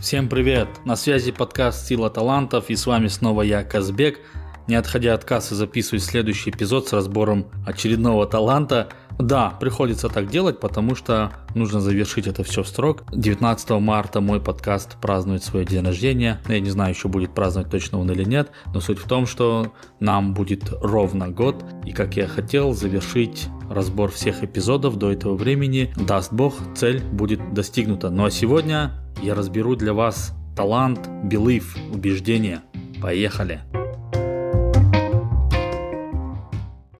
[0.00, 0.68] Всем привет!
[0.84, 4.20] На связи подкаст «Сила талантов» и с вами снова я, Казбек.
[4.68, 8.88] Не отходя от кассы, записываю следующий эпизод с разбором очередного таланта.
[9.18, 13.04] Да, приходится так делать, потому что нужно завершить это все в срок.
[13.10, 16.42] 19 марта мой подкаст празднует свой день рождения.
[16.46, 19.72] Я не знаю, еще будет праздновать точно он или нет, но суть в том, что
[19.98, 21.64] нам будет ровно год.
[21.86, 27.54] И как я хотел завершить разбор всех эпизодов до этого времени, даст бог, цель будет
[27.54, 28.10] достигнута.
[28.10, 28.92] Ну а сегодня
[29.22, 32.62] я разберу для вас талант, belief, убеждение.
[33.00, 33.60] Поехали!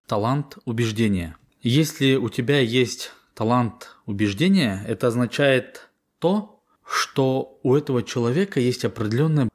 [0.07, 1.37] Талант убеждения.
[1.63, 9.49] Если у тебя есть талант убеждения, это означает то, что у этого человека есть определенная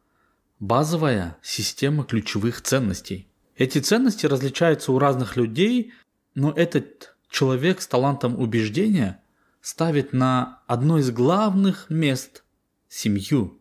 [0.60, 3.28] базовая система ключевых ценностей.
[3.56, 5.94] Эти ценности различаются у разных людей,
[6.36, 9.22] но этот человек с талантом убеждения
[9.62, 12.44] ставит на одно из главных мест
[12.92, 13.58] семью.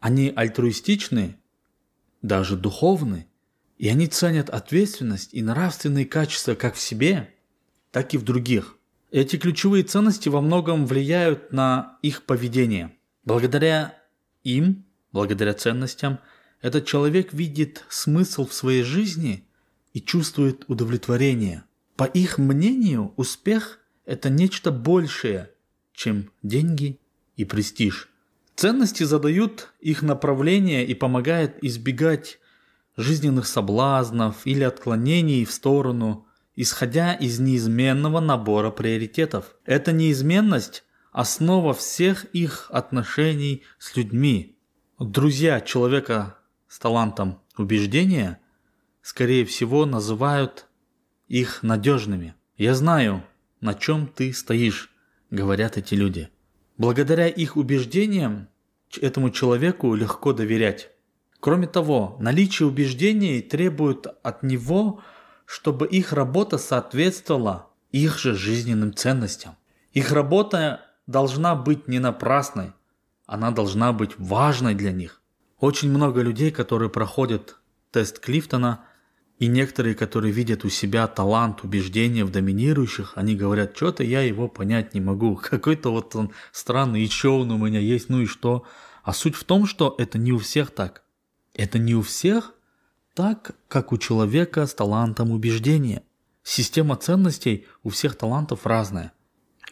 [0.00, 1.38] Они альтруистичны,
[2.20, 3.28] даже духовны,
[3.78, 7.32] и они ценят ответственность и нравственные качества как в себе,
[7.92, 8.76] так и в других.
[9.12, 12.96] Эти ключевые ценности во многом влияют на их поведение.
[13.24, 13.98] Благодаря
[14.42, 16.18] им, благодаря ценностям,
[16.60, 19.46] этот человек видит смысл в своей жизни
[19.92, 21.64] и чувствует удовлетворение.
[21.96, 25.50] По их мнению, успех– это нечто большее,
[25.92, 26.98] чем деньги
[27.36, 28.11] и престиж.
[28.56, 32.38] Ценности задают их направление и помогают избегать
[32.96, 39.56] жизненных соблазнов или отклонений в сторону, исходя из неизменного набора приоритетов.
[39.64, 44.58] Эта неизменность– основа всех их отношений с людьми.
[44.98, 48.40] Друзья человека с талантом убеждения,
[49.02, 50.66] скорее всего, называют
[51.28, 52.34] их надежными.
[52.56, 53.24] «Я знаю,
[53.60, 54.90] на чем ты стоишь»,–
[55.30, 56.28] говорят эти люди.
[56.78, 58.48] Благодаря их убеждениям
[59.00, 60.90] этому человеку легко доверять.
[61.40, 65.00] Кроме того, наличие убеждений требует от него,
[65.44, 69.56] чтобы их работа соответствовала их же жизненным ценностям.
[69.92, 72.72] Их работа должна быть не напрасной,
[73.26, 75.20] она должна быть важной для них.
[75.58, 77.56] Очень много людей, которые проходят
[77.90, 78.84] тест Клифтона–
[79.42, 84.46] и некоторые, которые видят у себя талант убеждения в доминирующих, они говорят, что-то я его
[84.46, 85.34] понять не могу.
[85.50, 88.64] Какой-то вот он странный, еще он у меня есть, ну и что?
[89.02, 91.02] А суть в том, что это не у всех так.
[91.54, 92.54] Это не у всех
[93.14, 96.04] так, как у человека с талантом убеждения.
[96.44, 99.12] Система ценностей у всех талантов разная.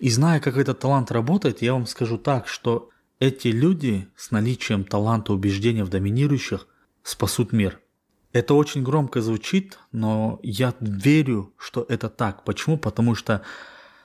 [0.01, 4.83] И зная, как этот талант работает, я вам скажу так, что эти люди с наличием
[4.83, 6.67] таланта убеждения в доминирующих
[7.05, 7.79] спасут мир–
[8.33, 12.45] это очень громко звучит, но я верю, что это так.
[12.45, 12.79] Почему?
[12.79, 13.43] Потому что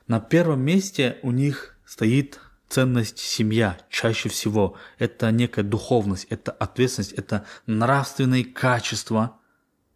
[0.08, 4.76] на первом месте у них стоит ценность семья чаще всего.
[4.98, 9.38] Это некая духовность, это ответственность, это нравственные качества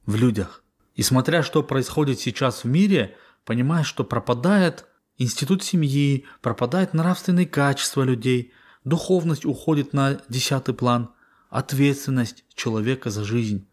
[0.05, 0.63] в людях.
[0.95, 3.15] И смотря что происходит сейчас в мире,
[3.45, 4.85] понимаешь, что пропадает
[5.17, 8.53] институт семьи, пропадает нравственные качества людей,
[8.83, 11.09] духовность уходит на десятый план,
[11.49, 13.68] ответственность человека за жизнь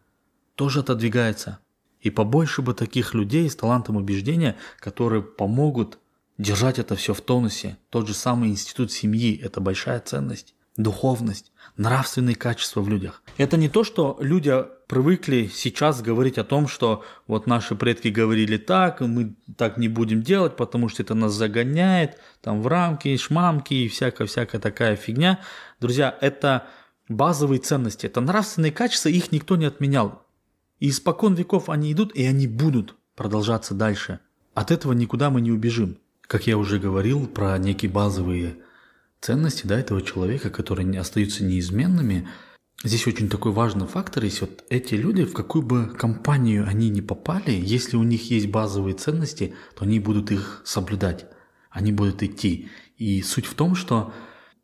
[0.57, 1.61] тоже отодвигается.
[2.01, 5.99] И побольше бы таких людей с талантом убеждения, которые помогут
[6.39, 7.79] держать это все в тонусе.
[7.91, 10.55] Тот же самый институт семьи– это большая ценность.
[10.77, 13.23] Духовность, нравственные качества в людях.
[13.39, 14.53] Это не то, что люди
[14.89, 20.23] привыкли сейчас говорить о том, что вот наши предки говорили так, мы так не будем
[20.23, 25.41] делать, потому что это нас загоняет, там в рамки, шмамки и всякая-всякая такая фигня.
[25.81, 26.67] Друзья, это
[27.09, 30.26] базовые ценности, это нравственные качества, их никто не отменял.
[30.81, 34.21] И испокон веков они идут, и они будут продолжаться дальше.
[34.55, 35.99] От этого никуда мы не убежим.
[36.23, 38.57] Как я уже говорил про некие базовые
[39.21, 42.29] ценности да, этого человека, которые остаются неизменными,
[42.85, 44.41] здесь очень такой важный фактор есть.
[44.41, 48.95] Вот эти люди, в какую бы компанию они ни попали, если у них есть базовые
[48.95, 51.27] ценности, то они будут их соблюдать,
[51.71, 52.69] они будут идти.
[52.99, 54.13] И суть в том, что,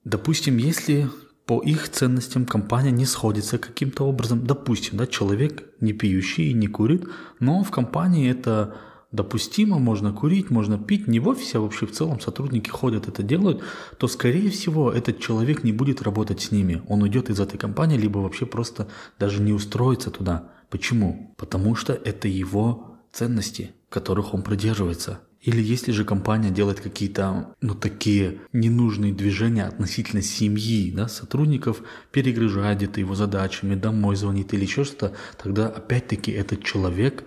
[0.04, 1.08] допустим, если
[1.46, 4.46] по их ценностям компания не сходится каким-то образом.
[4.46, 7.08] Допустим, да, человек не пьющий и не курит,
[7.40, 8.76] но в компании это
[9.12, 13.22] допустимо, можно курить, можно пить, не в офисе, а вообще в целом сотрудники ходят, это
[13.22, 13.62] делают,
[13.98, 16.82] то скорее всего этот человек не будет работать с ними.
[16.88, 20.50] Он уйдет из этой компании, либо вообще просто даже не устроится туда.
[20.70, 21.34] Почему?
[21.36, 25.20] Потому что это его ценности, которых он придерживается.
[25.42, 32.78] Или если же компания делает какие-то, ну, такие ненужные движения относительно семьи, да, сотрудников, перегружает
[32.78, 37.24] где-то его задачами, домой звонит или еще что-то, тогда опять-таки этот человек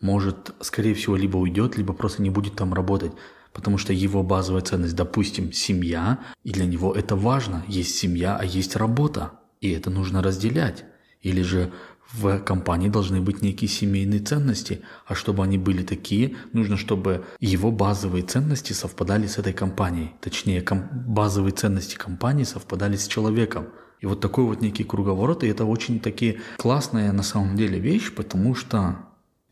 [0.00, 3.12] может, скорее всего, либо уйдет, либо просто не будет там работать.
[3.52, 7.64] Потому что его базовая ценность, допустим, семья, и для него это важно.
[7.68, 9.32] Есть семья, а есть работа.
[9.60, 10.84] и это нужно разделять.
[11.20, 11.72] Или же
[12.12, 17.70] в компании должны быть некие семейные ценности, а чтобы они были такие, нужно, чтобы его
[17.70, 20.12] базовые ценности совпадали с этой компанией.
[20.20, 23.68] Точнее, ком- базовые ценности компании совпадали с человеком.
[24.00, 28.14] И вот такой вот некий круговорот, и это очень такие классная на самом деле вещь,
[28.14, 29.00] потому что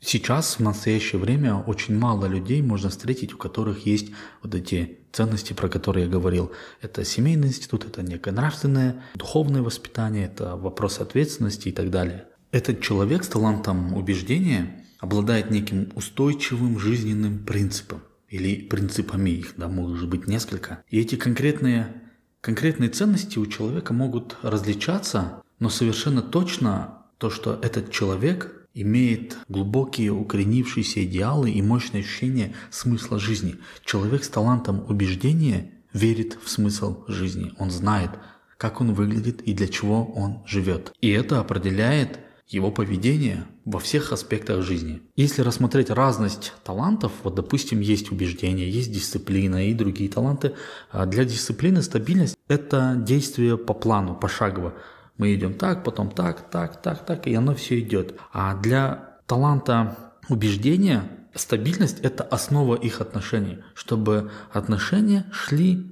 [0.01, 4.13] сейчас в настоящее время очень мало людей можно встретить, у которых есть
[4.43, 6.53] вот эти ценности, про которые я говорил.
[6.81, 12.27] Это семейный институт, это некое нравственное, духовное воспитание, это вопрос ответственности и так далее.
[12.53, 20.09] Этот человек с талантом убеждения обладает неким устойчивым жизненным принципом или принципами их, да, может
[20.09, 20.83] быть несколько.
[20.89, 22.03] И эти конкретные,
[22.41, 30.13] конкретные ценности у человека могут различаться, но совершенно точно то, что этот человек имеет глубокие
[30.13, 33.57] укоренившиеся идеалы и мощное ощущение смысла жизни.
[33.85, 37.53] Человек с талантом убеждения верит в смысл жизни.
[37.59, 38.11] Он знает,
[38.59, 40.93] как он выглядит и для чего он живет.
[41.01, 45.03] И это определяет его поведение во всех аспектах жизни.
[45.17, 50.55] Если рассмотреть разность талантов, вот допустим, есть убеждение, есть дисциплина и другие таланты,
[50.91, 54.75] а для дисциплины стабильность– это действие по плану, пошагово.
[55.19, 58.15] Мы идем так, потом так, так, так, так, и оно все идет.
[58.33, 65.91] А для таланта убеждения стабильность– это основа их отношений, чтобы отношения шли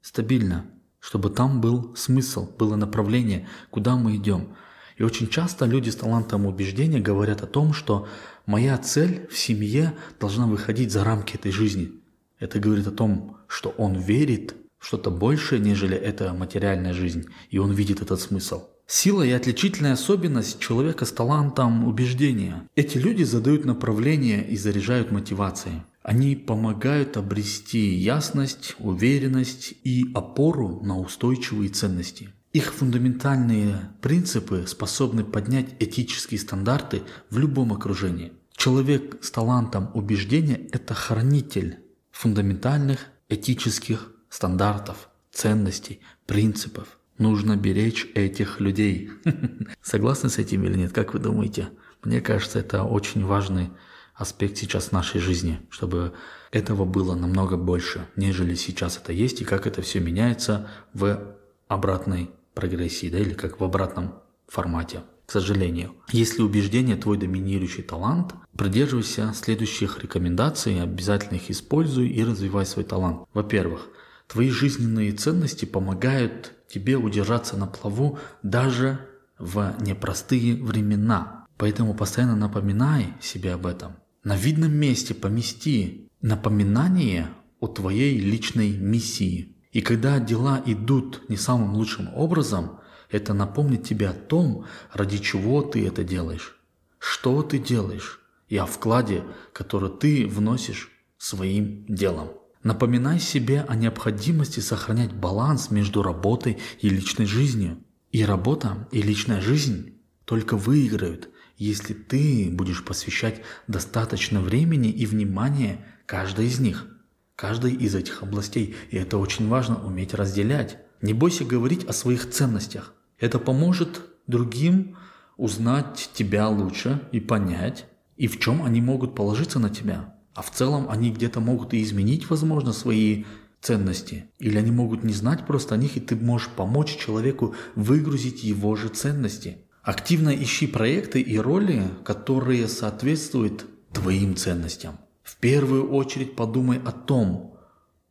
[0.00, 0.66] стабильно,
[0.98, 4.56] чтобы там был смысл, было направление, куда мы идем.
[5.02, 8.06] И очень часто люди с талантом убеждения говорят о том, что
[8.46, 11.90] моя цель в семье должна выходить за рамки этой жизни.
[12.38, 17.58] Это говорит о том, что он верит в что-то большее, нежели эта материальная жизнь, и
[17.58, 18.62] он видит этот смысл.
[18.86, 22.68] Сила и отличительная особенность человека с талантом убеждения.
[22.76, 25.82] Эти люди задают направление и заряжают мотивацией.
[26.04, 32.28] Они помогают обрести ясность, уверенность и опору на устойчивые ценности.
[32.52, 38.34] Их фундаментальные принципы способны поднять этические стандарты в любом окружении.
[38.54, 41.78] Человек с талантом убеждения– это хранитель
[42.10, 46.98] фундаментальных этических стандартов, ценностей, принципов.
[47.16, 49.10] Нужно беречь этих людей.
[49.82, 50.92] Согласны с этим или нет?
[50.92, 51.70] Как вы думаете?
[52.04, 53.70] Мне кажется, это очень важный
[54.14, 56.12] аспект сейчас нашей жизни, чтобы
[56.50, 61.34] этого было намного больше, нежели сейчас это есть, и как это все меняется в
[61.66, 64.14] обратной прогрессии, да, или как в обратном
[64.48, 65.02] формате.
[65.26, 72.66] К сожалению, если убеждение твой доминирующий талант, придерживайся следующих рекомендаций, обязательно их используй и развивай
[72.66, 73.26] свой талант.
[73.32, 73.88] Во-первых,
[74.26, 78.98] твои жизненные ценности помогают тебе удержаться на плаву даже
[79.38, 81.46] в непростые времена.
[81.56, 83.96] Поэтому постоянно напоминай себе об этом.
[84.24, 87.28] На видном месте помести напоминание
[87.60, 89.51] о твоей личной миссии.
[89.72, 92.80] И когда дела идут не самым лучшим образом,
[93.10, 96.58] это напомнит тебе о том, ради чего ты это делаешь,
[96.98, 102.32] что ты делаешь и о вкладе, который ты вносишь своим делом.
[102.62, 107.78] Напоминай себе о необходимости сохранять баланс между работой и личной жизнью.
[108.12, 115.84] И работа, и личная жизнь только выиграют, если ты будешь посвящать достаточно времени и внимания
[116.06, 116.91] каждой из них
[117.36, 118.74] каждой из этих областей.
[118.90, 120.78] И это очень важно уметь разделять.
[121.00, 122.94] Не бойся говорить о своих ценностях.
[123.18, 124.96] Это поможет другим
[125.36, 127.86] узнать тебя лучше и понять,
[128.16, 130.14] и в чем они могут положиться на тебя.
[130.34, 133.24] А в целом они где-то могут и изменить, возможно, свои
[133.60, 134.26] ценности.
[134.38, 138.76] Или они могут не знать просто о них, и ты можешь помочь человеку выгрузить его
[138.76, 139.58] же ценности.
[139.82, 144.98] Активно ищи проекты и роли, которые соответствуют твоим ценностям.
[145.22, 147.56] В первую очередь подумай о том,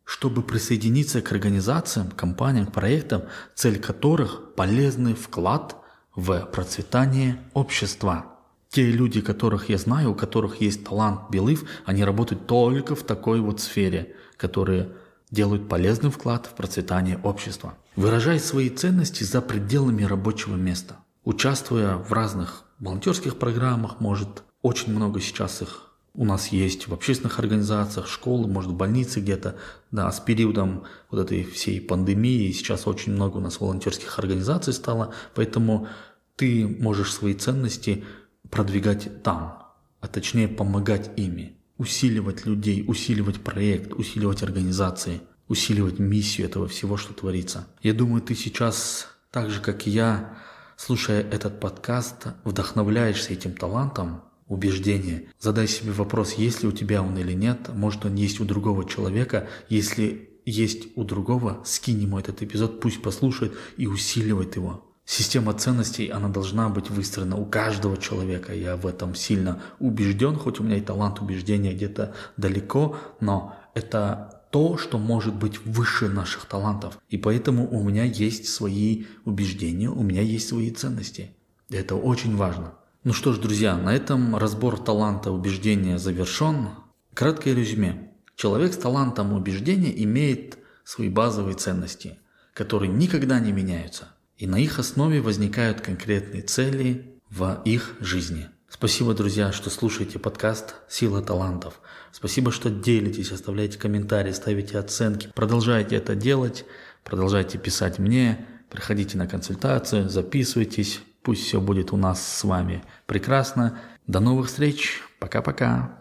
[0.04, 3.24] чтобы присоединиться к организациям, компаниям, проектам,
[3.56, 5.76] цель которых– полезный вклад
[6.16, 8.26] в процветание общества.
[8.70, 13.42] Те люди, которых я знаю, у которых есть талант белыв, они работают только в такой
[13.42, 14.94] вот сфере, которые
[15.30, 17.76] делают полезный вклад в процветание общества.
[17.96, 20.98] Выражай свои ценности за пределами рабочего места.
[21.24, 27.40] Участвуя в разных волонтерских программах, может, очень много сейчас их у нас есть в общественных
[27.40, 29.56] организациях, школы, может, в больнице где-то.
[29.92, 35.14] Да, с периодом вот этой всей пандемии сейчас очень много у нас волонтерских организаций стало,
[35.36, 35.88] поэтому
[36.36, 38.04] ты можешь свои ценности
[38.50, 39.64] продвигать там,
[40.02, 47.14] а точнее помогать ими, усиливать людей, усиливать проект, усиливать организации, усиливать миссию этого всего, что
[47.14, 47.68] творится.
[47.82, 50.38] Я думаю, ты сейчас, так же как и я,
[50.76, 55.24] слушая этот подкаст, вдохновляешься этим талантом, убеждение.
[55.40, 58.88] Задай себе вопрос, есть ли у тебя он или нет, может он есть у другого
[58.88, 59.48] человека.
[59.70, 64.86] Если есть у другого, скинь ему этот эпизод, пусть послушает и усиливает его.
[65.06, 68.54] Система ценностей, она должна быть выстроена у каждого человека.
[68.54, 74.44] Я в этом сильно убежден, хоть у меня и талант убеждения где-то далеко, но это
[74.52, 77.00] то, что может быть выше наших талантов.
[77.08, 81.32] И поэтому у меня есть свои убеждения, у меня есть свои ценности.
[81.70, 82.74] Это очень важно.
[83.04, 86.70] Ну что ж, друзья, на этом разбор таланта убеждения завершен.
[87.16, 88.12] Краткое резюме.
[88.36, 92.20] Человек с талантом убеждения имеет свои базовые ценности,
[92.54, 94.10] которые никогда не меняются.
[94.38, 98.50] И на их основе возникают конкретные цели в их жизни.
[98.70, 101.82] Спасибо, друзья, что слушаете подкаст «Сила талантов».
[102.12, 105.32] Спасибо, что делитесь, оставляете комментарии, ставите оценки.
[105.34, 106.66] Продолжайте это делать,
[107.04, 111.02] продолжайте писать мне, приходите на консультацию, записывайтесь.
[111.22, 113.80] Пусть все будет у нас с вами прекрасно.
[114.08, 115.02] До новых встреч.
[115.20, 116.01] Пока-пока.